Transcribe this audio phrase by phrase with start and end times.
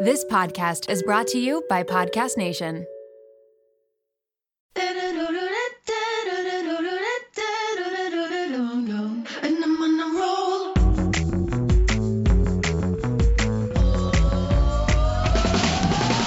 [0.00, 2.86] This podcast is brought to you by Podcast Nation.
[4.76, 5.26] And I'm
[9.82, 10.72] on a roll.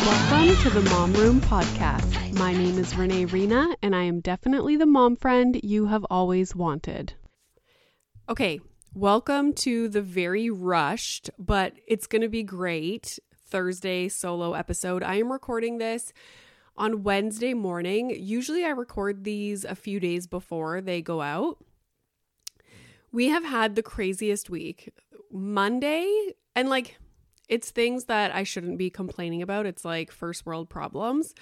[0.03, 2.37] Welcome to the Mom Room Podcast.
[2.37, 6.53] My name is Renee Reina, and I am definitely the mom friend you have always
[6.53, 7.13] wanted.
[8.27, 8.59] Okay,
[8.93, 15.03] welcome to the very rushed, but it's going to be great Thursday solo episode.
[15.03, 16.11] I am recording this
[16.75, 18.09] on Wednesday morning.
[18.09, 21.57] Usually I record these a few days before they go out.
[23.11, 24.93] We have had the craziest week.
[25.31, 26.97] Monday, and like,
[27.49, 29.65] it's things that I shouldn't be complaining about.
[29.65, 31.33] It's like first world problems.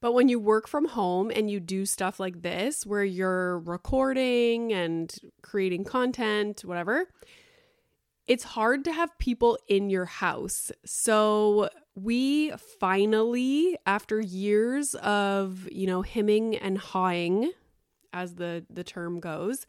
[0.00, 4.72] But when you work from home and you do stuff like this, where you're recording
[4.72, 7.06] and creating content, whatever,
[8.30, 10.70] it's hard to have people in your house.
[10.84, 17.50] So we finally, after years of, you know, hemming and hawing,
[18.12, 19.66] as the, the term goes,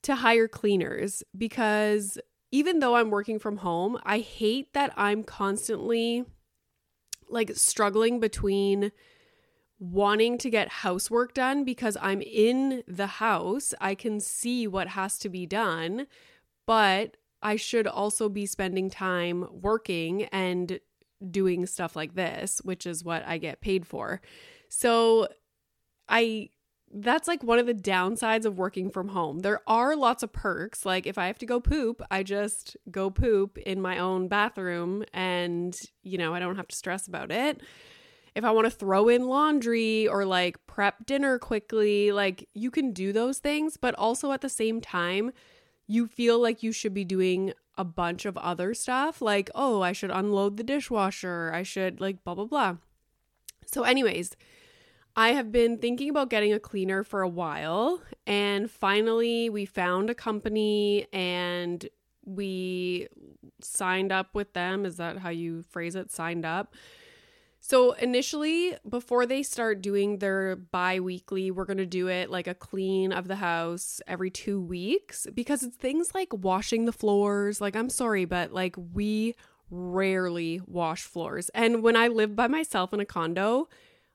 [0.00, 2.16] to hire cleaners because
[2.50, 6.24] even though I'm working from home, I hate that I'm constantly
[7.28, 8.92] like struggling between
[9.78, 13.74] wanting to get housework done because I'm in the house.
[13.78, 16.06] I can see what has to be done,
[16.64, 20.80] but I should also be spending time working and
[21.30, 24.20] doing stuff like this, which is what I get paid for.
[24.68, 25.28] So
[26.08, 26.48] I
[26.96, 29.40] that's like one of the downsides of working from home.
[29.40, 30.86] There are lots of perks.
[30.86, 35.04] Like if I have to go poop, I just go poop in my own bathroom
[35.12, 37.62] and, you know, I don't have to stress about it.
[38.36, 42.92] If I want to throw in laundry or like prep dinner quickly, like you can
[42.92, 45.32] do those things, but also at the same time,
[45.86, 49.92] you feel like you should be doing a bunch of other stuff like, oh, I
[49.92, 52.76] should unload the dishwasher, I should like blah blah blah.
[53.66, 54.36] So anyways,
[55.16, 60.10] I have been thinking about getting a cleaner for a while, and finally, we found
[60.10, 61.88] a company and
[62.24, 63.08] we
[63.60, 64.86] signed up with them.
[64.86, 66.10] Is that how you phrase it?
[66.10, 66.74] Signed up.
[67.66, 72.46] So, initially, before they start doing their bi weekly, we're going to do it like
[72.46, 77.62] a clean of the house every two weeks because it's things like washing the floors.
[77.62, 79.34] Like, I'm sorry, but like, we
[79.70, 81.48] rarely wash floors.
[81.54, 83.70] And when I lived by myself in a condo,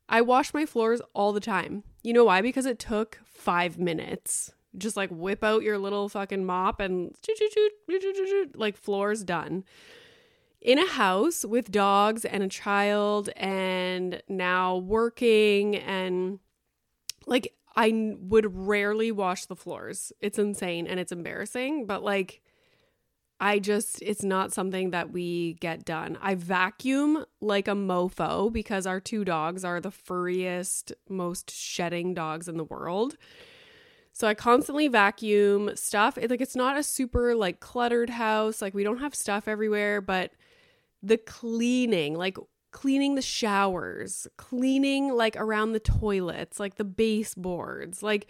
[0.07, 1.83] I wash my floors all the time.
[2.03, 2.43] You know why?
[2.43, 4.51] Because it took five minutes.
[4.77, 7.15] Just like whip out your little fucking mop and
[8.53, 9.63] like floors done.
[10.61, 16.39] In a house with dogs and a child and now working and
[17.25, 20.11] like I would rarely wash the floors.
[20.19, 22.41] It's insane and it's embarrassing, but like
[23.39, 26.17] I just, it's not something that we get done.
[26.21, 32.49] I vacuum like a mofo because our two dogs are the furriest, most shedding dogs
[32.49, 33.15] in the world.
[34.11, 36.17] So I constantly vacuum stuff.
[36.17, 38.61] It, like it's not a super like cluttered house.
[38.61, 40.33] Like we don't have stuff everywhere, but
[41.01, 42.37] the cleaning, like
[42.71, 48.27] cleaning the showers, cleaning like around the toilets, like the baseboards, like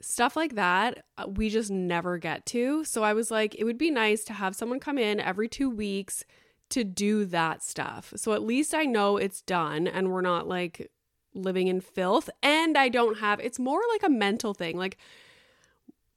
[0.00, 2.84] stuff like that uh, we just never get to.
[2.84, 5.70] So I was like, it would be nice to have someone come in every two
[5.70, 6.24] weeks
[6.70, 8.12] to do that stuff.
[8.16, 10.90] So at least I know it's done and we're not like
[11.34, 12.28] living in filth.
[12.42, 14.76] And I don't have, it's more like a mental thing.
[14.76, 14.96] Like,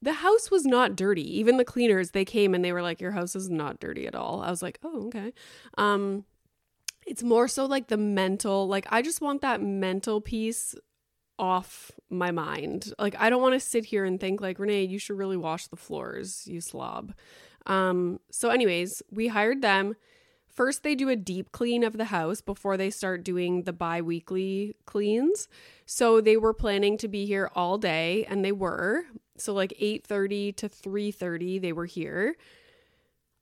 [0.02, 1.38] the house was not dirty.
[1.38, 4.14] Even the cleaners, they came and they were like, Your house is not dirty at
[4.14, 4.42] all.
[4.42, 5.32] I was like, Oh, okay.
[5.76, 6.24] Um,
[7.06, 10.74] it's more so like the mental, like, I just want that mental piece
[11.40, 12.92] off my mind.
[12.98, 15.66] Like I don't want to sit here and think like Renee, you should really wash
[15.66, 17.14] the floors, you slob.
[17.66, 19.96] Um so anyways, we hired them.
[20.46, 24.74] First they do a deep clean of the house before they start doing the bi-weekly
[24.84, 25.48] cleans.
[25.86, 29.04] So they were planning to be here all day and they were.
[29.40, 32.36] So like 8:30 to 3:30 they were here.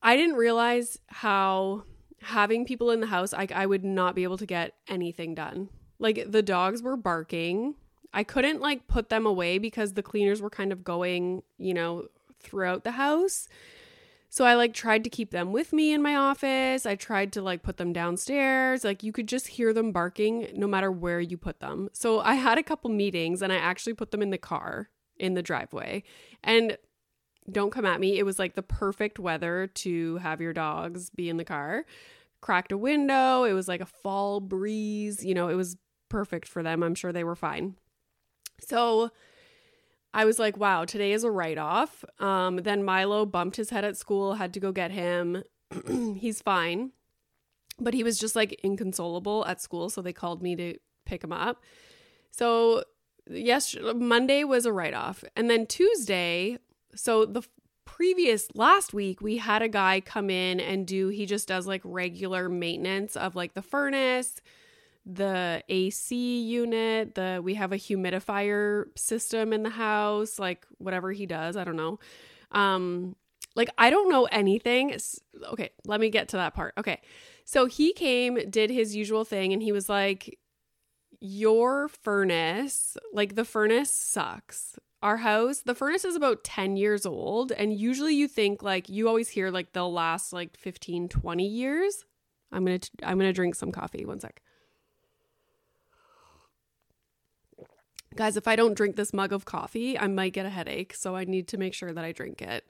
[0.02, 1.84] I didn't realize how
[2.20, 5.68] having people in the house I I would not be able to get anything done.
[5.98, 7.74] Like the dogs were barking
[8.12, 12.08] I couldn't like put them away because the cleaners were kind of going, you know,
[12.40, 13.48] throughout the house.
[14.30, 16.84] So I like tried to keep them with me in my office.
[16.84, 18.84] I tried to like put them downstairs.
[18.84, 21.88] Like you could just hear them barking no matter where you put them.
[21.92, 25.34] So I had a couple meetings and I actually put them in the car in
[25.34, 26.02] the driveway.
[26.42, 26.76] And
[27.50, 28.18] don't come at me.
[28.18, 31.84] It was like the perfect weather to have your dogs be in the car.
[32.40, 33.44] Cracked a window.
[33.44, 35.24] It was like a fall breeze.
[35.24, 35.76] You know, it was
[36.08, 36.82] perfect for them.
[36.82, 37.76] I'm sure they were fine.
[38.60, 39.10] So
[40.14, 42.04] I was like, wow, today is a write off.
[42.18, 45.42] Um, then Milo bumped his head at school, had to go get him.
[46.16, 46.92] He's fine.
[47.80, 49.88] but he was just like inconsolable at school.
[49.88, 50.74] So they called me to
[51.06, 51.62] pick him up.
[52.30, 52.84] So,
[53.30, 55.24] yes, Monday was a write off.
[55.36, 56.58] And then Tuesday,
[56.94, 57.42] so the
[57.84, 61.80] previous last week, we had a guy come in and do, he just does like
[61.84, 64.40] regular maintenance of like the furnace,
[65.04, 71.26] the AC unit, the we have a humidifier system in the house, like whatever he
[71.26, 71.98] does, I don't know.
[72.52, 73.16] Um
[73.56, 74.96] like I don't know anything.
[75.52, 76.74] Okay, let me get to that part.
[76.78, 77.00] Okay.
[77.44, 80.38] So he came, did his usual thing and he was like
[81.20, 84.78] your furnace, like the furnace sucks.
[85.02, 89.06] Our house, the furnace is about 10 years old and usually you think like you
[89.08, 92.04] always hear like they'll last like 15, 20 years.
[92.50, 94.04] I'm going to I'm going to drink some coffee.
[94.04, 94.42] One sec.
[98.16, 101.14] Guys, if I don't drink this mug of coffee, I might get a headache, so
[101.14, 102.64] I need to make sure that I drink it.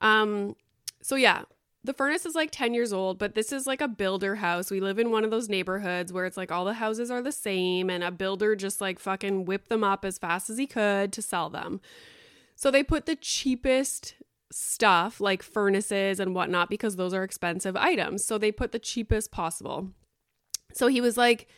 [0.00, 0.54] Um,
[1.02, 1.42] so yeah,
[1.86, 4.70] the furnace is like 10 years old, but this is like a builder house.
[4.70, 7.32] We live in one of those neighborhoods where it's like all the houses are the
[7.32, 11.12] same and a builder just like fucking whipped them up as fast as he could
[11.12, 11.80] to sell them.
[12.56, 14.14] So they put the cheapest
[14.50, 18.24] stuff like furnaces and whatnot because those are expensive items.
[18.24, 19.90] So they put the cheapest possible.
[20.72, 21.48] So he was like,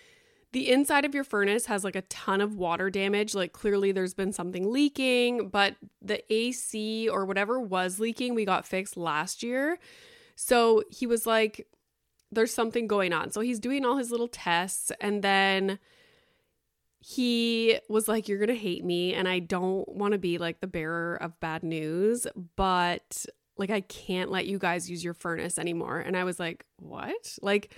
[0.52, 3.34] the inside of your furnace has like a ton of water damage.
[3.34, 8.66] Like clearly there's been something leaking, but the AC or whatever was leaking, we got
[8.66, 9.78] fixed last year.
[10.40, 11.66] So he was like,
[12.30, 13.32] there's something going on.
[13.32, 15.80] So he's doing all his little tests and then
[17.00, 19.14] he was like, You're going to hate me.
[19.14, 22.24] And I don't want to be like the bearer of bad news,
[22.54, 23.26] but
[23.56, 25.98] like, I can't let you guys use your furnace anymore.
[25.98, 27.36] And I was like, What?
[27.42, 27.74] Like,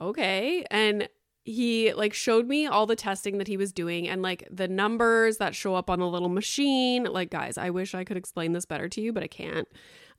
[0.00, 0.64] okay.
[0.70, 1.06] And
[1.44, 5.36] he like showed me all the testing that he was doing and like the numbers
[5.36, 8.64] that show up on the little machine like guys i wish i could explain this
[8.64, 9.66] better to you but i can't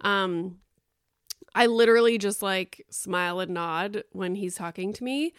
[0.01, 0.57] um
[1.55, 5.33] i literally just like smile and nod when he's talking to me.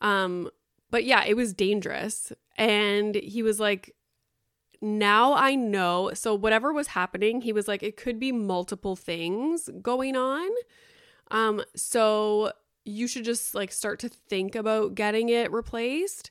[0.00, 0.50] Um
[0.90, 2.32] but yeah it was dangerous.
[2.56, 3.94] And he was like
[4.82, 9.70] now i know so whatever was happening he was like it could be multiple things
[9.82, 10.48] going on.
[11.30, 12.52] Um so
[12.86, 16.30] you should just like start to think about getting it replaced.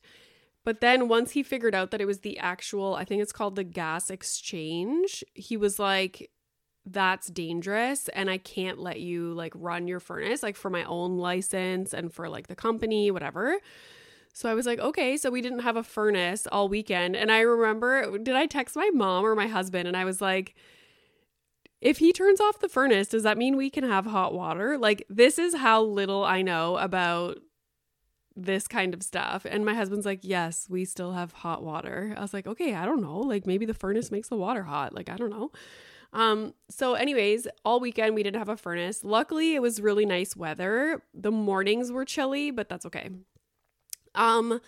[0.64, 3.56] But then once he figured out that it was the actual, I think it's called
[3.56, 6.32] the gas exchange, he was like,
[6.86, 11.18] that's dangerous and I can't let you like run your furnace like for my own
[11.18, 13.58] license and for like the company, whatever.
[14.34, 17.16] So I was like, okay, so we didn't have a furnace all weekend.
[17.16, 19.88] And I remember, did I text my mom or my husband?
[19.88, 20.56] And I was like,
[21.80, 24.78] if he turns off the furnace, does that mean we can have hot water?
[24.78, 27.38] Like, this is how little I know about
[28.36, 29.46] this kind of stuff.
[29.50, 32.14] And my husband's like, Yes, we still have hot water.
[32.18, 33.20] I was like, Okay, I don't know.
[33.20, 34.94] Like, maybe the furnace makes the water hot.
[34.94, 35.52] Like, I don't know.
[36.14, 39.04] Um, so, anyways, all weekend we didn't have a furnace.
[39.04, 41.04] Luckily, it was really nice weather.
[41.14, 43.10] The mornings were chilly, but that's okay.
[44.14, 44.62] Um,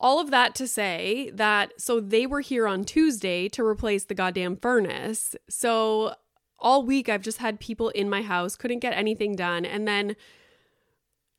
[0.00, 4.14] all of that to say that so they were here on Tuesday to replace the
[4.14, 5.34] goddamn furnace.
[5.48, 6.14] So
[6.58, 9.64] all week I've just had people in my house, couldn't get anything done.
[9.64, 10.16] And then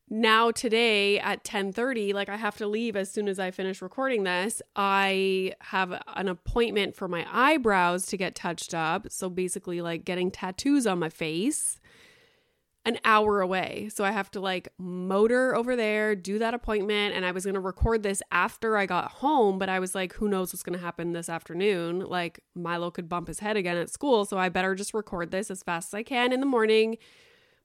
[0.09, 4.23] now today at 10:30 like I have to leave as soon as I finish recording
[4.23, 4.61] this.
[4.75, 9.07] I have an appointment for my eyebrows to get touched up.
[9.11, 11.79] So basically like getting tattoos on my face
[12.85, 13.89] an hour away.
[13.93, 17.13] So I have to like motor over there, do that appointment.
[17.13, 20.13] And I was going to record this after I got home, but I was like,
[20.13, 21.99] who knows what's going to happen this afternoon?
[21.99, 24.25] Like Milo could bump his head again at school.
[24.25, 26.97] So I better just record this as fast as I can in the morning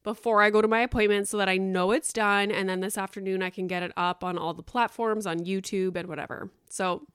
[0.04, 2.52] before I go to my appointment so that I know it's done.
[2.52, 5.96] And then this afternoon I can get it up on all the platforms on YouTube
[5.96, 6.50] and whatever.
[6.68, 7.06] So,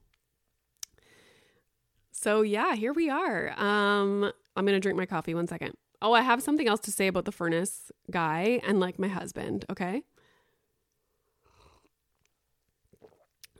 [2.12, 3.58] so yeah, here we are.
[3.58, 5.74] Um, I'm going to drink my coffee one second.
[6.02, 9.64] Oh, I have something else to say about the furnace guy and like my husband,
[9.70, 10.02] okay?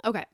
[0.04, 0.24] Okay.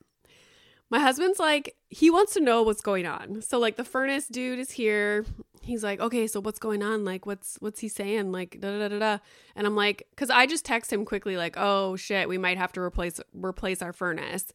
[0.89, 3.43] My husband's like, he wants to know what's going on.
[3.43, 5.25] So like the furnace dude is here.
[5.61, 7.05] He's like, okay, so what's going on?
[7.05, 8.31] Like, what's what's he saying?
[8.31, 9.19] Like, da da da da.
[9.57, 12.73] And I'm like, because I just text him quickly, like, oh shit, we might have
[12.75, 14.53] to replace replace our furnace.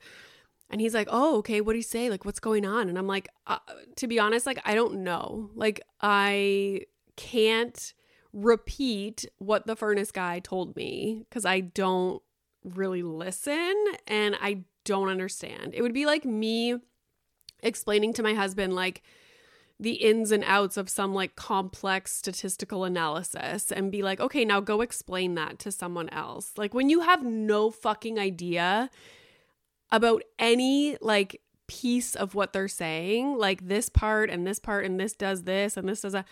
[0.70, 2.10] And he's like, oh, okay, what do you say?
[2.10, 2.88] Like, what's going on?
[2.88, 3.58] And I'm like, uh,
[3.98, 5.50] to be honest, like, I don't know.
[5.54, 6.86] Like, I
[7.18, 7.94] can't
[8.32, 12.22] repeat what the furnace guy told me because I don't
[12.64, 13.76] really listen
[14.08, 15.74] and I don't understand.
[15.74, 16.78] It would be like me
[17.62, 19.02] explaining to my husband, like,
[19.80, 24.60] the ins and outs of some like complex statistical analysis and be like, okay, now
[24.60, 26.52] go explain that to someone else.
[26.56, 28.92] Like, when you have no fucking idea
[29.92, 35.00] about any like piece of what they're saying, like this part and this part and
[35.00, 36.28] this does this and this does that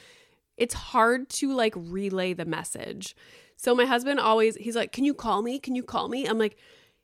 [0.60, 3.16] it's hard to like relay the message.
[3.56, 5.60] So my husband always, he's like, Can you call me?
[5.60, 6.28] Can you call me?
[6.28, 6.58] I'm like,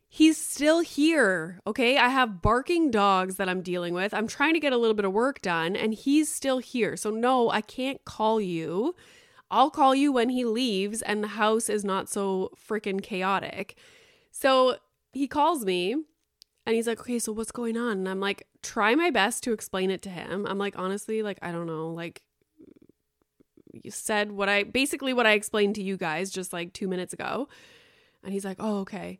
[0.08, 1.60] He's still here.
[1.68, 1.98] Okay.
[1.98, 4.14] I have barking dogs that I'm dealing with.
[4.14, 6.96] I'm trying to get a little bit of work done and he's still here.
[6.96, 8.96] So, no, I can't call you.
[9.52, 13.78] I'll call you when he leaves and the house is not so freaking chaotic.
[14.32, 14.78] So
[15.12, 15.96] he calls me
[16.66, 18.00] and he's like, okay, so what's going on?
[18.00, 20.46] And I'm like, try my best to explain it to him.
[20.48, 21.90] I'm like, honestly, like, I don't know.
[21.90, 22.24] Like,
[23.90, 27.48] said what I basically what I explained to you guys just like two minutes ago.
[28.24, 29.20] And he's like, oh, okay.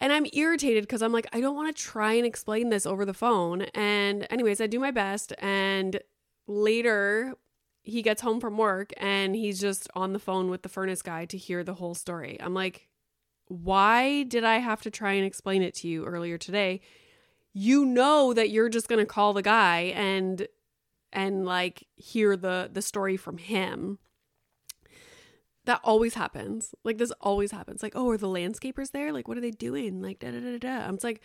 [0.00, 3.04] And I'm irritated because I'm like, I don't want to try and explain this over
[3.06, 3.62] the phone.
[3.74, 5.32] And, anyways, I do my best.
[5.38, 6.00] And
[6.46, 7.34] later,
[7.82, 11.24] he gets home from work and he's just on the phone with the furnace guy
[11.26, 12.36] to hear the whole story.
[12.40, 12.88] I'm like,
[13.46, 16.80] why did I have to try and explain it to you earlier today?
[17.52, 20.48] You know that you're just going to call the guy and
[21.14, 23.98] and like hear the the story from him.
[25.64, 26.74] That always happens.
[26.84, 27.82] Like this always happens.
[27.82, 29.12] Like, oh, are the landscapers there?
[29.12, 30.02] Like, what are they doing?
[30.02, 30.86] Like, da da da da.
[30.86, 31.22] I'm just like,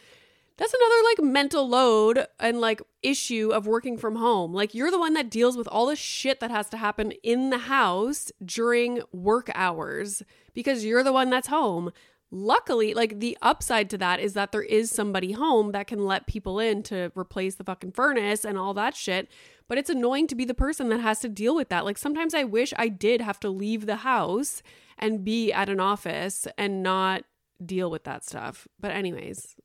[0.60, 4.54] that's another like mental load and like issue of working from home.
[4.54, 7.50] Like you're the one that deals with all the shit that has to happen in
[7.50, 10.22] the house during work hours
[10.54, 11.92] because you're the one that's home.
[12.30, 16.28] Luckily, like the upside to that is that there is somebody home that can let
[16.28, 19.30] people in to replace the fucking furnace and all that shit.
[19.70, 21.86] But it's annoying to be the person that has to deal with that.
[21.86, 24.62] Like sometimes I wish I did have to leave the house
[24.98, 27.24] and be at an office and not
[27.66, 28.68] deal with that stuff.
[28.78, 29.56] But, anyways,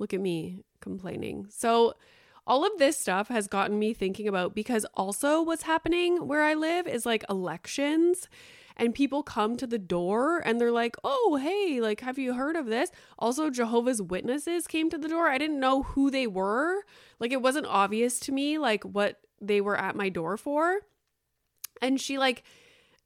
[0.00, 1.46] Look at me complaining.
[1.50, 1.94] So,
[2.46, 6.54] all of this stuff has gotten me thinking about because also what's happening where I
[6.54, 8.28] live is like elections
[8.78, 12.56] and people come to the door and they're like, "Oh, hey, like have you heard
[12.56, 15.28] of this?" Also Jehovah's Witnesses came to the door.
[15.28, 16.82] I didn't know who they were.
[17.20, 20.80] Like it wasn't obvious to me like what they were at my door for.
[21.82, 22.42] And she like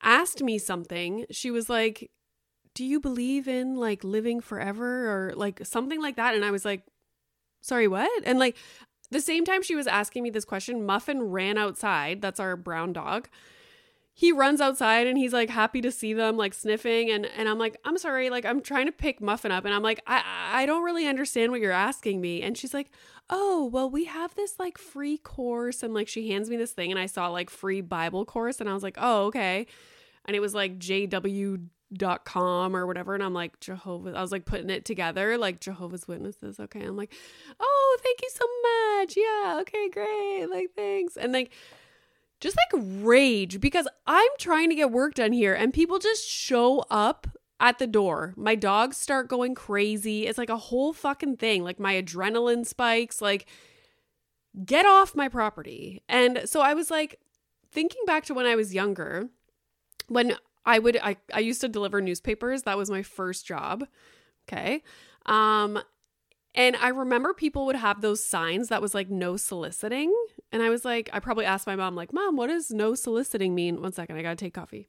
[0.03, 1.27] asked me something.
[1.31, 2.11] She was like,
[2.75, 6.35] do you believe in like living forever or like something like that?
[6.35, 6.83] And I was like,
[7.61, 8.11] sorry, what?
[8.27, 8.57] And like
[9.11, 12.21] the same time she was asking me this question, Muffin ran outside.
[12.21, 13.29] That's our brown dog.
[14.13, 17.11] He runs outside and he's like happy to see them, like sniffing.
[17.11, 19.65] And and I'm like, I'm sorry, like I'm trying to pick Muffin up.
[19.65, 20.23] And I'm like, I
[20.53, 22.43] I don't really understand what you're asking me.
[22.43, 22.91] And she's like,
[23.31, 25.83] Oh, well, we have this like free course.
[25.83, 28.61] And like she hands me this thing and I saw like free Bible course.
[28.61, 29.67] And I was like, oh, okay.
[30.27, 34.33] And it was like JW dot com or whatever and i'm like jehovah i was
[34.33, 37.13] like putting it together like jehovah's witnesses okay i'm like
[37.61, 41.53] oh thank you so much yeah okay great like thanks and like
[42.41, 46.85] just like rage because i'm trying to get work done here and people just show
[46.91, 47.29] up
[47.65, 51.81] at the door my dogs start going crazy it's like a whole fucking thing like
[51.81, 53.47] my adrenaline spikes like
[54.65, 57.19] get off my property and so i was like
[57.73, 59.29] thinking back to when i was younger
[60.09, 62.63] when I would I, I used to deliver newspapers.
[62.63, 63.87] That was my first job.
[64.49, 64.83] Okay.
[65.27, 65.81] Um
[66.55, 70.15] and I remember people would have those signs that was like no soliciting.
[70.53, 73.57] And I was like, I probably asked my mom, like, Mom, what does no soliciting
[73.57, 73.83] mean?
[73.83, 74.89] One second, I gotta take coffee.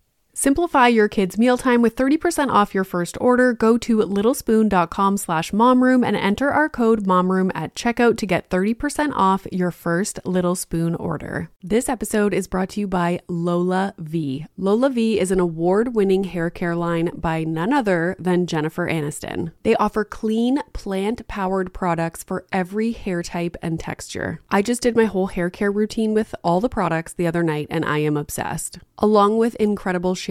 [0.41, 3.53] Simplify your kids' mealtime with 30% off your first order.
[3.53, 9.11] Go to littlespoon.com slash momroom and enter our code momroom at checkout to get 30%
[9.13, 11.51] off your first Little Spoon order.
[11.61, 14.47] This episode is brought to you by LolaVie.
[14.57, 19.51] Lola V is an award-winning hair care line by none other than Jennifer Aniston.
[19.61, 24.41] They offer clean, plant-powered products for every hair type and texture.
[24.49, 27.67] I just did my whole hair care routine with all the products the other night
[27.69, 28.79] and I am obsessed.
[28.97, 30.30] Along with incredible shampoo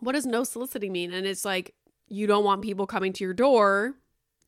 [0.00, 1.12] what does no soliciting mean?
[1.12, 1.74] And it's like
[2.08, 3.94] you don't want people coming to your door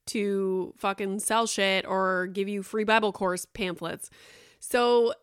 [0.06, 4.10] to fucking sell shit or give you free Bible course pamphlets.
[4.58, 5.14] So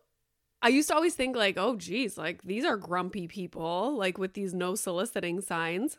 [0.62, 4.34] I used to always think like, oh geez, like these are grumpy people, like with
[4.34, 5.98] these no soliciting signs.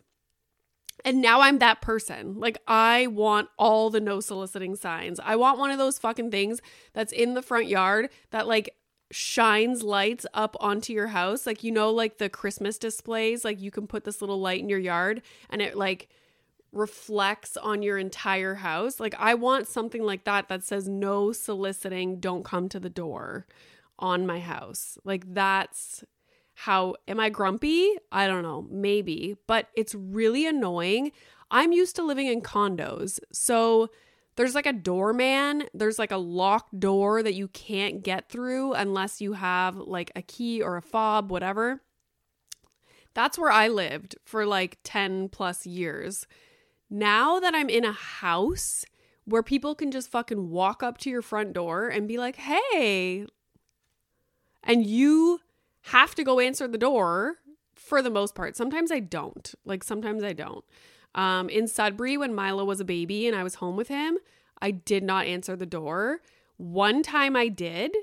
[1.03, 2.39] And now I'm that person.
[2.39, 5.19] Like, I want all the no soliciting signs.
[5.23, 6.61] I want one of those fucking things
[6.93, 8.75] that's in the front yard that, like,
[9.11, 11.45] shines lights up onto your house.
[11.45, 14.69] Like, you know, like the Christmas displays, like you can put this little light in
[14.69, 16.09] your yard and it like
[16.71, 18.99] reflects on your entire house.
[18.99, 23.45] Like, I want something like that that says no soliciting, don't come to the door
[23.99, 24.97] on my house.
[25.03, 26.03] Like, that's
[26.53, 27.95] how am I grumpy?
[28.11, 31.11] I don't know, maybe, but it's really annoying.
[31.49, 33.19] I'm used to living in condos.
[33.31, 33.89] So,
[34.35, 39.21] there's like a doorman, there's like a locked door that you can't get through unless
[39.21, 41.81] you have like a key or a fob, whatever.
[43.13, 46.27] That's where I lived for like 10 plus years.
[46.89, 48.85] Now that I'm in a house
[49.25, 53.25] where people can just fucking walk up to your front door and be like, hey,
[54.63, 55.39] and you
[55.85, 57.35] have to go answer the door
[57.73, 58.55] for the most part.
[58.55, 59.53] Sometimes I don't.
[59.65, 60.63] Like sometimes I don't.
[61.15, 64.17] Um, in Sudbury, when Milo was a baby and I was home with him,
[64.61, 66.21] I did not answer the door.
[66.57, 67.95] One time I did,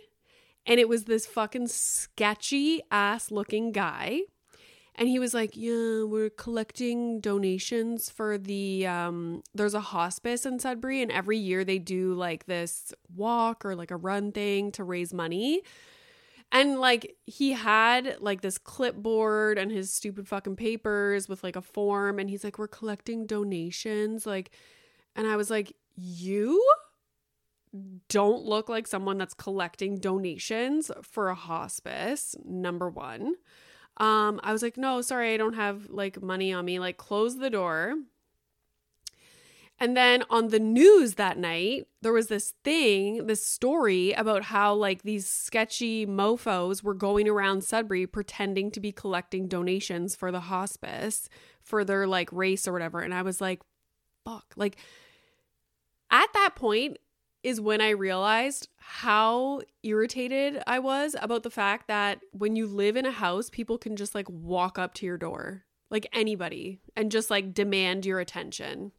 [0.66, 4.22] and it was this fucking sketchy ass looking guy.
[4.96, 10.58] And he was like, Yeah, we're collecting donations for the um there's a hospice in
[10.58, 14.82] Sudbury, and every year they do like this walk or like a run thing to
[14.82, 15.62] raise money.
[16.50, 21.62] And like he had like this clipboard and his stupid fucking papers with like a
[21.62, 24.50] form and he's like we're collecting donations like
[25.14, 26.64] and I was like you
[28.08, 33.34] don't look like someone that's collecting donations for a hospice number 1.
[33.98, 37.36] Um I was like no sorry I don't have like money on me like close
[37.36, 37.94] the door.
[39.80, 44.74] And then on the news that night, there was this thing, this story about how
[44.74, 50.40] like these sketchy mofos were going around Sudbury pretending to be collecting donations for the
[50.40, 51.28] hospice
[51.62, 53.00] for their like race or whatever.
[53.00, 53.60] And I was like,
[54.24, 54.46] fuck.
[54.56, 54.78] Like
[56.10, 56.98] at that point
[57.44, 62.96] is when I realized how irritated I was about the fact that when you live
[62.96, 67.12] in a house, people can just like walk up to your door, like anybody, and
[67.12, 68.90] just like demand your attention.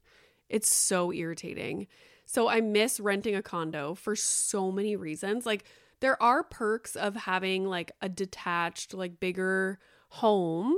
[0.50, 1.88] It's so irritating.
[2.26, 5.46] So I miss renting a condo for so many reasons.
[5.46, 5.66] Like
[6.00, 10.76] there are perks of having like a detached, like bigger home,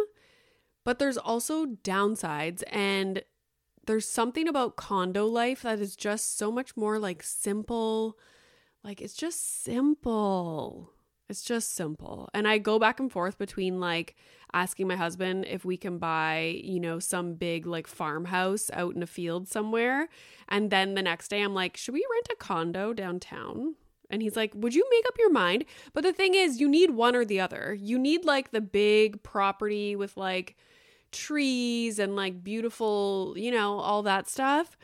[0.84, 3.24] but there's also downsides and
[3.86, 8.18] there's something about condo life that is just so much more like simple.
[8.84, 10.94] Like it's just simple.
[11.32, 12.30] It's just simple.
[12.34, 14.18] And I go back and forth between like
[14.52, 19.02] asking my husband if we can buy, you know, some big like farmhouse out in
[19.02, 20.10] a field somewhere.
[20.50, 23.76] And then the next day I'm like, should we rent a condo downtown?
[24.10, 25.64] And he's like, Would you make up your mind?
[25.94, 27.74] But the thing is, you need one or the other.
[27.80, 30.58] You need like the big property with like
[31.14, 34.78] trees and like beautiful, you know, all that stuff.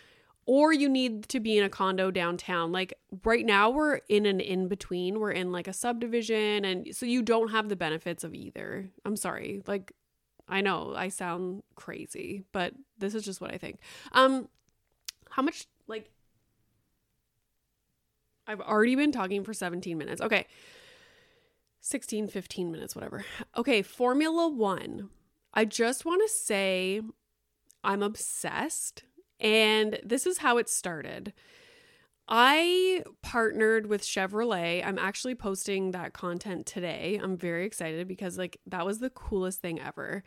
[0.47, 2.71] Or you need to be in a condo downtown.
[2.71, 2.93] Like
[3.25, 5.19] right now, we're in an in between.
[5.19, 6.65] We're in like a subdivision.
[6.65, 8.89] And so you don't have the benefits of either.
[9.05, 9.61] I'm sorry.
[9.67, 9.91] Like,
[10.47, 13.79] I know I sound crazy, but this is just what I think.
[14.13, 14.47] Um,
[15.29, 16.09] how much, like,
[18.47, 20.21] I've already been talking for 17 minutes.
[20.21, 20.47] Okay.
[21.81, 23.25] 16, 15 minutes, whatever.
[23.55, 25.09] Okay, Formula One.
[25.53, 27.01] I just want to say
[27.83, 29.03] I'm obsessed,
[29.39, 31.33] and this is how it started.
[32.29, 34.85] I partnered with Chevrolet.
[34.85, 37.19] I'm actually posting that content today.
[37.21, 40.23] I'm very excited because, like, that was the coolest thing ever.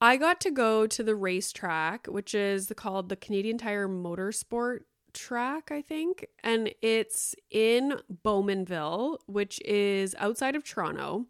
[0.00, 4.80] I got to go to the racetrack, which is called the Canadian Tire Motorsport
[5.12, 11.26] track, I think, and it's in Bowmanville, which is outside of Toronto.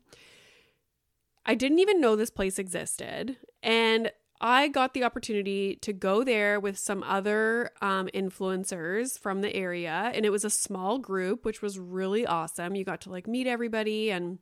[1.44, 3.36] I didn't even know this place existed.
[3.62, 9.54] And I got the opportunity to go there with some other um, influencers from the
[9.54, 10.10] area.
[10.14, 12.74] And it was a small group, which was really awesome.
[12.74, 14.10] You got to like meet everybody.
[14.10, 14.38] And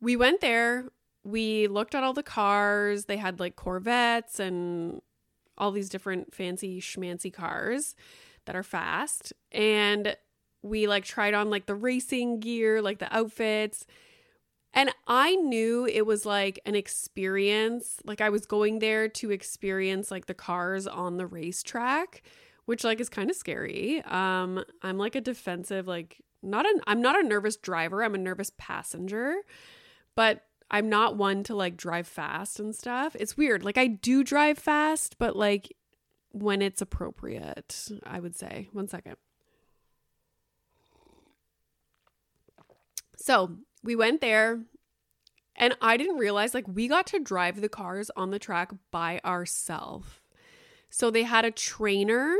[0.00, 0.86] we went there.
[1.22, 3.06] We looked at all the cars.
[3.06, 5.00] They had like Corvettes and
[5.56, 7.94] all these different fancy schmancy cars
[8.46, 9.32] that are fast.
[9.52, 10.16] And
[10.62, 13.86] we like tried on like the racing gear, like the outfits.
[14.74, 18.00] And I knew it was like an experience.
[18.04, 22.22] Like I was going there to experience like the cars on the racetrack,
[22.66, 24.02] which like is kind of scary.
[24.02, 28.18] Um I'm like a defensive like not an I'm not a nervous driver, I'm a
[28.18, 29.36] nervous passenger.
[30.16, 33.14] But I'm not one to like drive fast and stuff.
[33.18, 33.64] It's weird.
[33.64, 35.72] Like I do drive fast, but like
[36.32, 38.68] when it's appropriate, I would say.
[38.72, 39.16] One second.
[43.16, 44.62] So we went there
[45.56, 49.20] and I didn't realize like we got to drive the cars on the track by
[49.24, 50.08] ourselves.
[50.90, 52.36] So they had a trainer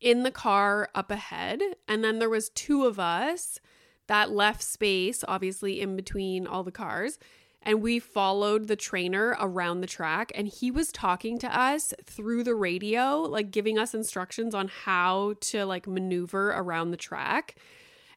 [0.00, 3.60] in the car up ahead and then there was two of us
[4.06, 7.18] that left space obviously in between all the cars
[7.62, 12.42] and we followed the trainer around the track and he was talking to us through
[12.42, 17.56] the radio like giving us instructions on how to like maneuver around the track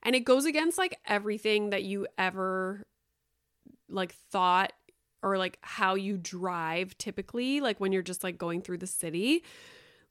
[0.03, 2.85] and it goes against like everything that you ever
[3.89, 4.73] like thought
[5.21, 9.43] or like how you drive typically like when you're just like going through the city.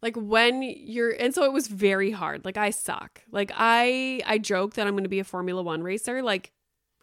[0.00, 2.44] Like when you're and so it was very hard.
[2.44, 3.22] Like i suck.
[3.30, 6.22] Like i i joke that i'm going to be a formula 1 racer.
[6.22, 6.52] Like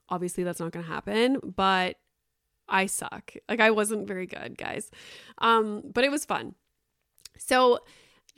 [0.09, 1.97] obviously that's not going to happen but
[2.67, 3.33] i suck.
[3.47, 4.89] Like i wasn't very good guys.
[5.37, 6.55] Um but it was fun.
[7.37, 7.79] So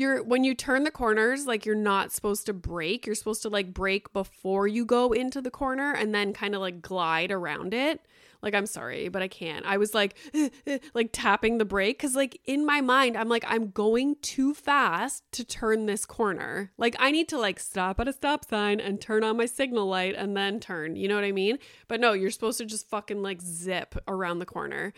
[0.01, 3.05] you're when you turn the corners, like you're not supposed to brake.
[3.05, 6.61] You're supposed to like brake before you go into the corner and then kind of
[6.61, 8.01] like glide around it.
[8.41, 9.65] Like I'm sorry, but I can't.
[9.65, 10.17] I was like
[10.93, 15.23] like tapping the brake cuz like in my mind I'm like I'm going too fast
[15.33, 16.71] to turn this corner.
[16.77, 19.85] Like I need to like stop at a stop sign and turn on my signal
[19.85, 20.95] light and then turn.
[20.95, 21.59] You know what I mean?
[21.87, 24.93] But no, you're supposed to just fucking like zip around the corner.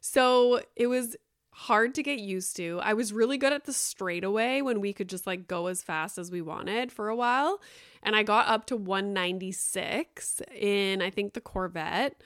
[0.00, 1.16] So it was
[1.58, 2.78] hard to get used to.
[2.84, 6.16] I was really good at the straightaway when we could just like go as fast
[6.16, 7.60] as we wanted for a while.
[8.00, 12.22] And I got up to 196 in I think the Corvette.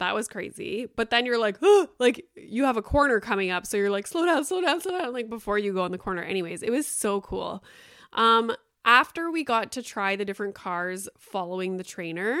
[0.00, 0.86] That was crazy.
[0.94, 3.64] But then you're like, oh, like you have a corner coming up.
[3.64, 5.96] So you're like, slow down, slow down, slow down, like before you go in the
[5.96, 6.22] corner.
[6.22, 7.64] Anyways, it was so cool.
[8.12, 8.54] Um,
[8.84, 12.38] after we got to try the different cars following the trainer,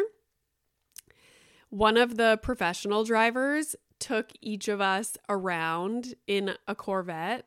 [1.70, 7.46] one of the professional drivers took each of us around in a Corvette.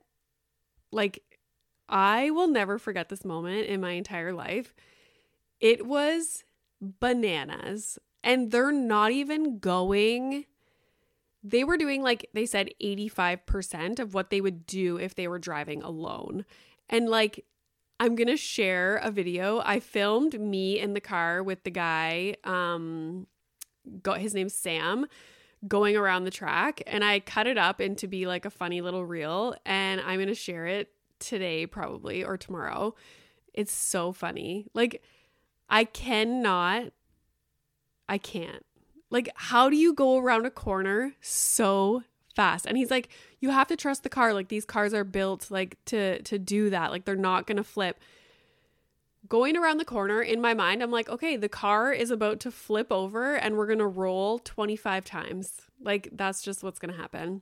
[0.91, 1.23] Like,
[1.89, 4.73] I will never forget this moment in my entire life.
[5.59, 6.43] It was
[6.81, 10.45] bananas and they're not even going
[11.43, 15.39] they were doing like they said 85% of what they would do if they were
[15.39, 16.45] driving alone.
[16.89, 17.45] And like
[17.99, 19.61] I'm going to share a video.
[19.63, 23.27] I filmed me in the car with the guy um
[24.03, 25.07] got his name's Sam
[25.67, 29.05] going around the track and I cut it up into be like a funny little
[29.05, 32.95] reel and I'm going to share it today probably or tomorrow.
[33.53, 34.67] It's so funny.
[34.73, 35.03] Like
[35.69, 36.93] I cannot
[38.11, 38.65] I can't.
[39.09, 42.03] Like, how do you go around a corner so
[42.35, 42.65] fast?
[42.65, 43.07] And he's like,
[43.39, 44.33] you have to trust the car.
[44.33, 46.91] Like these cars are built like to to do that.
[46.91, 47.99] Like they're not gonna flip.
[49.27, 52.51] Going around the corner in my mind, I'm like, okay, the car is about to
[52.51, 55.61] flip over and we're gonna roll 25 times.
[55.79, 57.41] Like that's just what's gonna happen.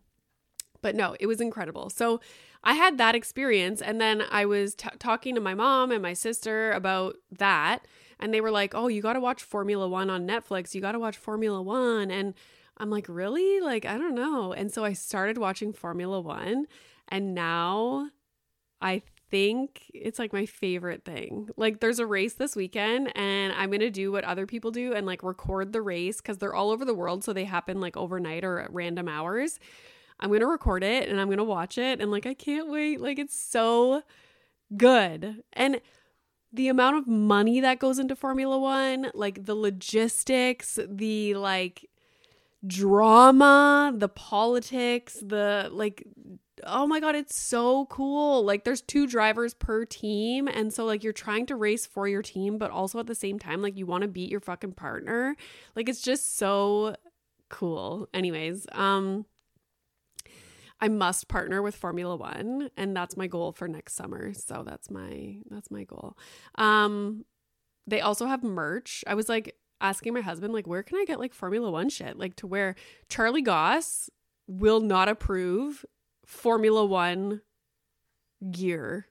[0.82, 1.90] But no, it was incredible.
[1.90, 2.22] So
[2.64, 6.14] I had that experience, and then I was t- talking to my mom and my
[6.14, 7.86] sister about that
[8.20, 10.76] and they were like, "Oh, you got to watch Formula 1 on Netflix.
[10.76, 12.34] You got to watch Formula 1." And
[12.78, 13.62] I'm like, "Really?
[13.62, 16.68] Like, I don't know." And so I started watching Formula 1,
[17.08, 18.10] and now
[18.82, 21.50] I think it's like my favorite thing.
[21.58, 24.94] Like there's a race this weekend and I'm going to do what other people do
[24.94, 27.96] and like record the race cuz they're all over the world so they happen like
[27.98, 29.60] overnight or at random hours.
[30.20, 32.70] I'm going to record it and I'm going to watch it and like I can't
[32.70, 33.00] wait.
[33.00, 34.04] Like it's so
[34.76, 35.44] good.
[35.54, 35.82] And
[36.52, 41.88] the amount of money that goes into Formula One, like the logistics, the like
[42.66, 46.04] drama, the politics, the like
[46.64, 48.44] oh my god, it's so cool.
[48.44, 52.22] Like there's two drivers per team and so like you're trying to race for your
[52.22, 55.36] team but also at the same time like you want to beat your fucking partner.
[55.76, 56.96] Like it's just so
[57.50, 58.08] cool.
[58.14, 59.26] Anyways, um
[60.82, 64.34] I must partner with Formula One, and that's my goal for next summer.
[64.34, 66.18] So that's my that's my goal.
[66.56, 67.26] Um,
[67.86, 69.04] they also have merch.
[69.06, 72.18] I was like asking my husband, like, wear can I get like Formula One shit?
[72.18, 72.76] Like to where
[73.10, 74.10] Charlie Goss
[74.48, 75.86] will not approve
[76.30, 77.42] Formula One
[78.52, 79.08] gear.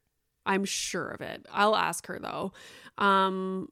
[0.47, 1.45] I'm sure of it.
[1.53, 2.53] I'll ask her though.
[2.97, 3.71] Um,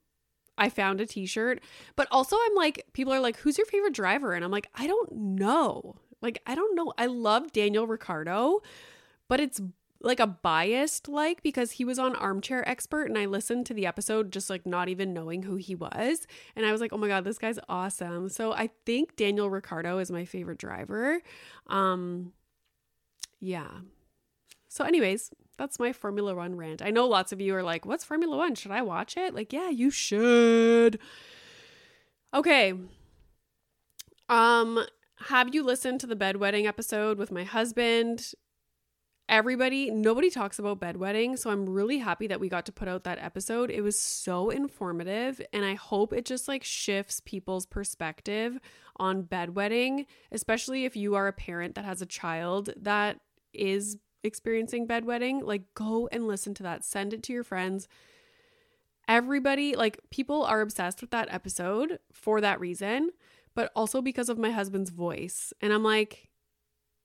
[0.59, 1.61] I found a t-shirt,
[1.95, 4.33] but also I'm like, people are like, who's your favorite driver?
[4.33, 5.95] And I'm like, I don't know.
[6.21, 6.93] Like, I don't know.
[6.99, 8.63] I love Daniel Ricciardo,
[9.29, 9.61] but it's
[10.01, 13.87] like a biased like because he was on Armchair Expert and I listened to the
[13.87, 16.27] episode just like not even knowing who he was.
[16.57, 18.29] And I was like, oh my God, this guy's awesome.
[18.29, 21.21] So I think Daniel Ricciardo is my favorite driver.
[21.69, 22.33] Um,
[23.41, 23.69] yeah.
[24.69, 26.83] So, anyways, that's my Formula One rant.
[26.83, 28.55] I know lots of you are like, what's Formula One?
[28.55, 29.35] Should I watch it?
[29.35, 30.99] Like, yeah, you should.
[32.35, 32.75] Okay.
[34.29, 34.85] Um,
[35.29, 38.33] have you listened to the bedwetting episode with my husband?
[39.29, 43.03] Everybody, nobody talks about bedwetting, so I'm really happy that we got to put out
[43.05, 43.71] that episode.
[43.71, 48.61] It was so informative, and I hope it just like shifts people's perspective
[48.99, 53.19] on bedwetting, especially if you are a parent that has a child that
[53.59, 55.43] is experiencing bedwetting.
[55.43, 57.89] Like, go and listen to that, send it to your friends.
[59.09, 63.11] Everybody, like, people are obsessed with that episode for that reason
[63.57, 65.53] but also because of my husband's voice.
[65.61, 66.29] And I'm like,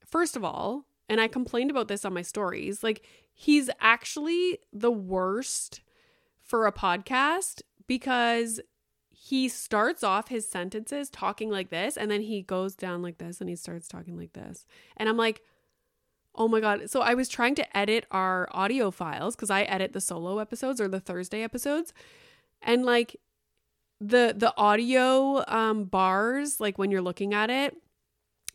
[0.05, 4.91] first of all, and I complained about this on my stories, like, he's actually the
[4.91, 5.81] worst
[6.41, 8.59] for a podcast because
[9.09, 13.39] he starts off his sentences talking like this and then he goes down like this
[13.39, 14.65] and he starts talking like this.
[14.97, 15.41] And I'm like,
[16.35, 16.89] oh my God.
[16.89, 20.79] So I was trying to edit our audio files because I edit the solo episodes
[20.79, 21.93] or the Thursday episodes.
[22.61, 23.15] And like,
[24.03, 27.77] the the audio um bars like when you're looking at it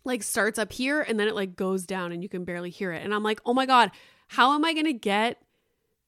[0.03, 2.91] like starts up here and then it like goes down and you can barely hear
[2.91, 3.93] it and i'm like oh my god
[4.27, 5.41] how am i to get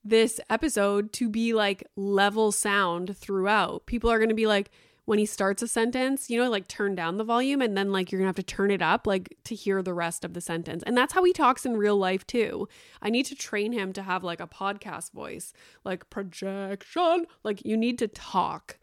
[0.08, 3.86] this episode to be like level sound throughout.
[3.86, 4.70] People are to be like,
[5.08, 8.12] when he starts a sentence, you know, like turn down the volume and then like
[8.12, 10.82] you're gonna have to turn it up like to hear the rest of the sentence.
[10.86, 12.68] And that's how he talks in real life too.
[13.00, 17.24] I need to train him to have like a podcast voice, like projection.
[17.42, 18.78] Like you need to talk.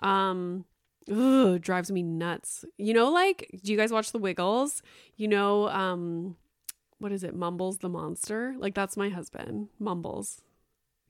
[0.00, 0.66] Um
[1.10, 2.62] ugh, drives me nuts.
[2.76, 4.82] You know, like, do you guys watch The Wiggles?
[5.16, 6.36] You know, um,
[6.98, 7.34] what is it?
[7.34, 8.54] Mumbles the monster.
[8.58, 9.68] Like that's my husband.
[9.78, 10.42] Mumbles.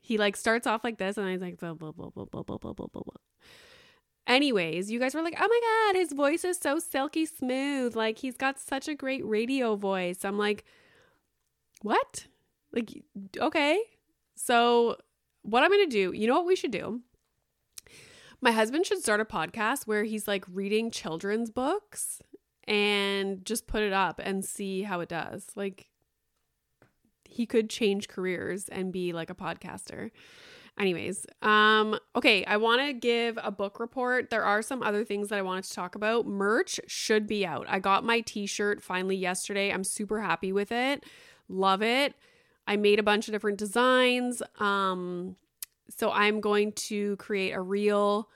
[0.00, 2.58] He like starts off like this, and he's like blah blah blah blah blah blah
[2.58, 3.29] blah blah blah.
[4.26, 7.96] Anyways, you guys were like, oh my God, his voice is so silky smooth.
[7.96, 10.24] Like, he's got such a great radio voice.
[10.24, 10.64] I'm like,
[11.82, 12.26] what?
[12.72, 13.02] Like,
[13.38, 13.80] okay.
[14.36, 14.96] So,
[15.42, 17.00] what I'm going to do, you know what we should do?
[18.40, 22.22] My husband should start a podcast where he's like reading children's books
[22.66, 25.46] and just put it up and see how it does.
[25.56, 25.88] Like,
[27.24, 30.10] he could change careers and be like a podcaster.
[30.78, 34.30] Anyways, um, okay, I want to give a book report.
[34.30, 36.26] There are some other things that I wanted to talk about.
[36.26, 37.66] Merch should be out.
[37.68, 39.72] I got my t-shirt finally yesterday.
[39.72, 41.04] I'm super happy with it.
[41.48, 42.14] Love it.
[42.66, 44.42] I made a bunch of different designs.
[44.58, 45.36] Um,
[45.94, 48.30] so I'm going to create a reel,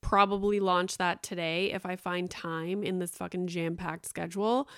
[0.00, 4.68] probably launch that today if I find time in this fucking jam-packed schedule.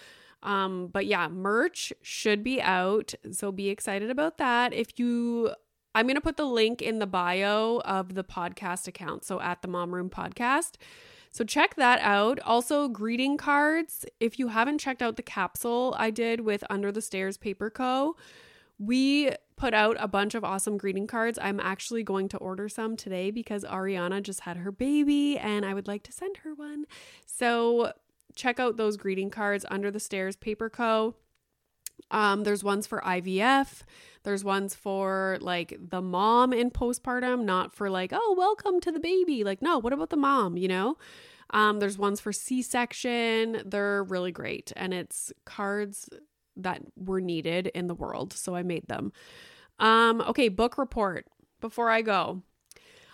[0.43, 3.15] Um, but yeah, merch should be out.
[3.31, 4.73] So be excited about that.
[4.73, 5.55] If you
[5.95, 9.25] I'm going to put the link in the bio of the podcast account.
[9.25, 10.73] So at the Mom Room Podcast.
[11.31, 12.39] So check that out.
[12.41, 14.05] Also, greeting cards.
[14.21, 18.17] If you haven't checked out the capsule I did with Under the Stairs Paper Co.,
[18.79, 21.39] we put out a bunch of awesome greeting cards.
[21.41, 25.75] I'm actually going to order some today because Ariana just had her baby and I
[25.75, 26.85] would like to send her one.
[27.27, 27.93] So
[28.35, 31.15] check out those greeting cards Under the Stairs Paper Co.
[32.11, 33.83] Um, there's ones for IVF.
[34.23, 39.01] There's ones for like the mom in postpartum, not for like, oh, welcome to the
[39.01, 39.45] baby.
[39.45, 40.97] Like, no, what about the mom, you know?
[41.51, 43.63] Um, there's ones for C section.
[43.65, 44.73] They're really great.
[44.77, 46.09] And it's cards
[46.57, 48.33] that were needed in the world.
[48.33, 49.13] So I made them.
[49.79, 51.27] Um, okay, book report
[51.61, 52.43] before I go.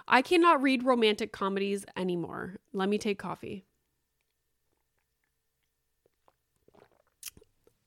[0.06, 2.56] I cannot read romantic comedies anymore.
[2.72, 3.64] Let me take coffee.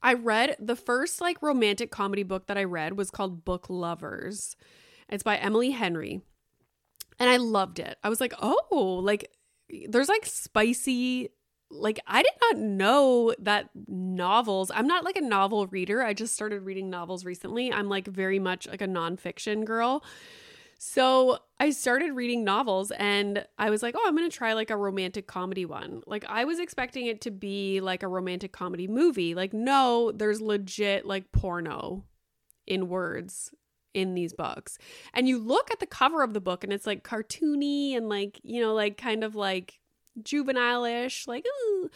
[0.03, 4.55] I read the first like romantic comedy book that I read was called Book Lovers.
[5.09, 6.21] It's by Emily Henry.
[7.19, 7.97] And I loved it.
[8.03, 9.31] I was like, "Oh, like
[9.87, 11.29] there's like spicy
[11.69, 14.71] like I did not know that novels.
[14.73, 16.03] I'm not like a novel reader.
[16.03, 17.71] I just started reading novels recently.
[17.71, 20.03] I'm like very much like a nonfiction girl.
[20.85, 24.69] So I started reading novels and I was like, oh, I'm going to try like
[24.69, 26.03] a romantic comedy one.
[26.05, 29.33] Like, I was expecting it to be like a romantic comedy movie.
[29.33, 32.03] Like, no, there's legit like porno
[32.67, 33.53] in words
[33.93, 34.77] in these books.
[35.13, 38.41] And you look at the cover of the book and it's like cartoony and like,
[38.43, 39.79] you know, like kind of like
[40.21, 41.89] juvenile-ish, like, ooh,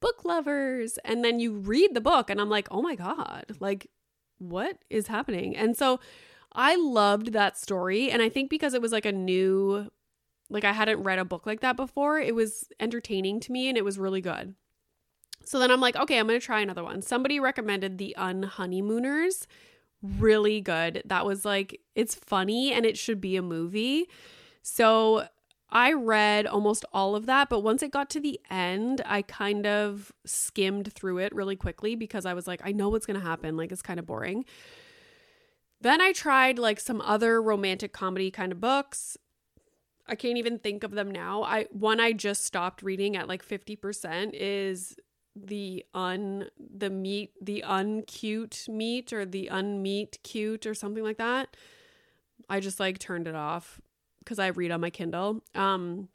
[0.00, 0.98] book lovers.
[1.04, 3.90] And then you read the book and I'm like, oh my God, like,
[4.38, 5.54] what is happening?
[5.54, 6.00] And so
[6.54, 8.10] I loved that story.
[8.10, 9.90] And I think because it was like a new,
[10.50, 13.78] like I hadn't read a book like that before, it was entertaining to me and
[13.78, 14.54] it was really good.
[15.44, 17.02] So then I'm like, okay, I'm going to try another one.
[17.02, 19.46] Somebody recommended The Unhoneymooners.
[20.02, 21.02] Really good.
[21.04, 24.08] That was like, it's funny and it should be a movie.
[24.62, 25.26] So
[25.70, 29.66] I read almost all of that, but once it got to the end, I kind
[29.66, 33.26] of skimmed through it really quickly because I was like, I know what's going to
[33.26, 33.56] happen.
[33.56, 34.44] Like, it's kind of boring.
[35.82, 39.18] Then I tried like some other romantic comedy kind of books.
[40.06, 41.42] I can't even think of them now.
[41.42, 44.96] I one I just stopped reading at like 50% is
[45.34, 51.56] the un the meat the uncute meat or the unmeet cute or something like that.
[52.48, 53.80] I just like turned it off
[54.24, 55.42] cuz I read on my Kindle.
[55.54, 56.08] Um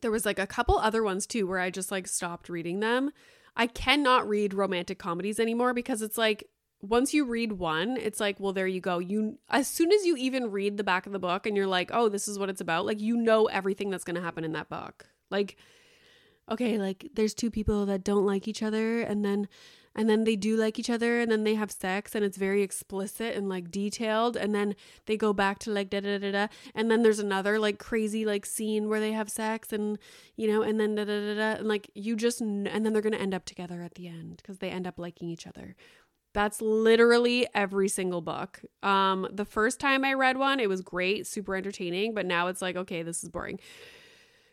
[0.00, 3.10] there was like a couple other ones too where I just like stopped reading them.
[3.54, 6.48] I cannot read romantic comedies anymore because it's like
[6.80, 8.98] once you read one, it's like, well, there you go.
[8.98, 11.90] You as soon as you even read the back of the book and you're like,
[11.92, 14.68] oh, this is what it's about, like you know everything that's gonna happen in that
[14.68, 15.06] book.
[15.30, 15.56] Like,
[16.50, 19.48] okay, like there's two people that don't like each other and then
[19.94, 22.62] and then they do like each other and then they have sex and it's very
[22.62, 24.76] explicit and like detailed and then
[25.06, 26.46] they go back to like da da da da
[26.76, 29.98] and then there's another like crazy like scene where they have sex and
[30.36, 33.02] you know and then da da da da and like you just and then they're
[33.02, 35.74] gonna end up together at the end because they end up liking each other
[36.38, 38.60] that's literally every single book.
[38.84, 42.62] Um, the first time I read one, it was great, super entertaining, but now it's
[42.62, 43.58] like, okay, this is boring.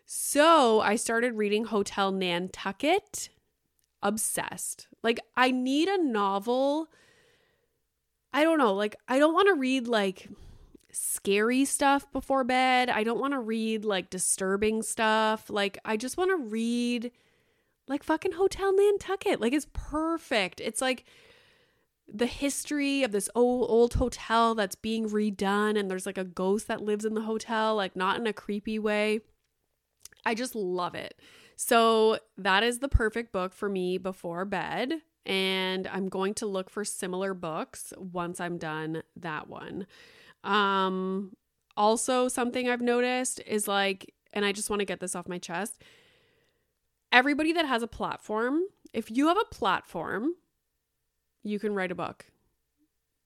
[0.07, 3.29] So I started reading Hotel Nantucket.
[4.01, 4.87] Obsessed.
[5.03, 6.87] Like, I need a novel.
[8.33, 8.73] I don't know.
[8.73, 10.27] Like, I don't want to read like
[10.91, 12.89] scary stuff before bed.
[12.89, 15.51] I don't want to read like disturbing stuff.
[15.51, 17.11] Like I just want to read
[17.87, 19.39] like fucking Hotel Nantucket.
[19.39, 20.61] Like it's perfect.
[20.61, 21.05] It's like
[22.11, 26.67] the history of this old old hotel that's being redone and there's like a ghost
[26.67, 29.21] that lives in the hotel like not in a creepy way.
[30.25, 31.19] I just love it.
[31.55, 34.93] So that is the perfect book for me before bed
[35.25, 39.87] and I'm going to look for similar books once I'm done that one.
[40.43, 41.35] Um
[41.75, 45.39] also something I've noticed is like and I just want to get this off my
[45.39, 45.81] chest.
[47.11, 48.61] Everybody that has a platform,
[48.93, 50.33] if you have a platform,
[51.45, 52.25] you can write a book.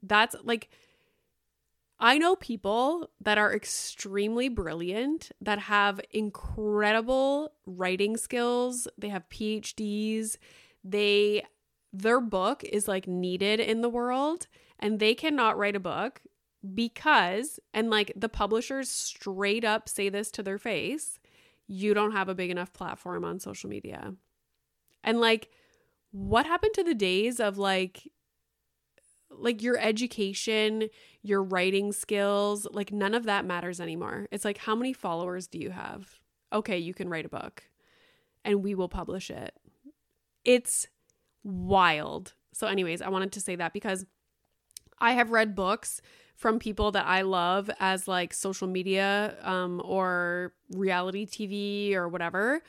[0.04, 0.70] That's like
[2.00, 10.38] I know people that are extremely brilliant, that have incredible writing skills, they have PhDs,
[10.84, 11.44] they
[11.92, 14.48] their book is like needed in the world
[14.78, 16.22] and they cannot write a book
[16.76, 21.20] because and like the publishers straight up say this to their face,
[21.68, 24.14] you don't have a big enough platform on social media.
[25.04, 25.50] And like
[26.12, 28.12] what happened to the days of like
[29.32, 30.90] like your education,
[31.22, 34.28] your writing skills, like none of that matters anymore.
[34.32, 36.20] It's like how many followers do you have?
[36.52, 37.64] Okay, you can write a book
[38.44, 39.56] and we will publish it.
[40.44, 40.88] It's
[41.44, 42.34] wild.
[42.54, 44.06] So anyways, I wanted to say that because
[45.00, 46.02] I have read books
[46.36, 52.62] from people that I love as like social media um, or reality TV or whatever.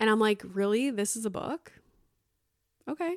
[0.00, 0.90] And I'm like, really?
[0.90, 1.72] This is a book?
[2.88, 3.16] Okay.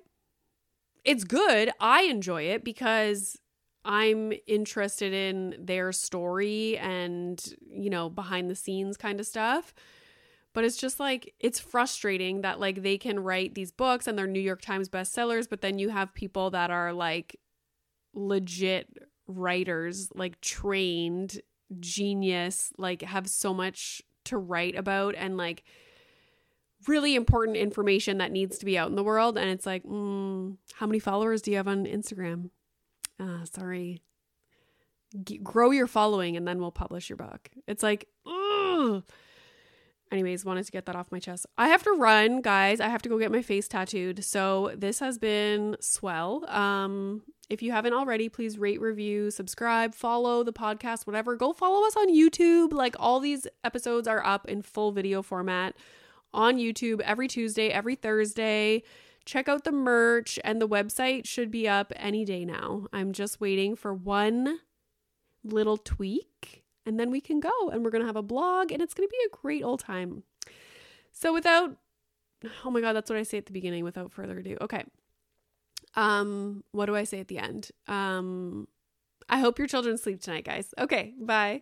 [1.03, 1.71] It's good.
[1.79, 3.38] I enjoy it because
[3.84, 9.73] I'm interested in their story and, you know, behind the scenes kind of stuff.
[10.53, 14.27] But it's just like, it's frustrating that like they can write these books and they're
[14.27, 17.39] New York Times bestsellers, but then you have people that are like
[18.13, 18.88] legit
[19.27, 21.41] writers, like trained,
[21.79, 25.63] genius, like have so much to write about and like
[26.88, 29.38] really important information that needs to be out in the world.
[29.38, 32.49] And it's like, mm, how many followers do you have on Instagram?
[33.19, 34.01] Ah, sorry.
[35.23, 37.49] G- grow your following and then we'll publish your book.
[37.67, 39.03] It's like, ugh.
[40.11, 41.45] Anyways, wanted to get that off my chest.
[41.57, 42.82] I have to run, guys.
[42.82, 44.25] I have to go get my face tattooed.
[44.25, 46.45] So this has been swell.
[46.49, 51.38] Um, if you haven't already, please rate, review, subscribe, follow the podcast, whatever.
[51.38, 52.73] Go follow us on YouTube.
[52.73, 55.75] Like all these episodes are up in full video format
[56.34, 58.84] on YouTube every Tuesday, every Thursday.
[59.25, 62.88] Check out the merch, and the website should be up any day now.
[62.91, 64.59] I'm just waiting for one
[65.43, 68.82] little tweak, and then we can go and we're going to have a blog, and
[68.82, 70.23] it's going to be a great old time.
[71.11, 71.77] So, without,
[72.65, 74.57] oh my God, that's what I say at the beginning without further ado.
[74.61, 74.84] Okay.
[75.95, 77.69] Um, what do I say at the end?
[77.88, 78.67] Um,
[79.29, 80.73] I hope your children sleep tonight, guys.
[80.77, 81.61] Okay, bye.